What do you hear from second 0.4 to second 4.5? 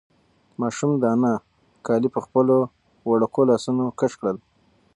ماشوم د انا کالي په خپلو وړوکو لاسونو کش کړل.